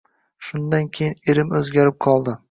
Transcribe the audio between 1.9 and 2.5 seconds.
qoldi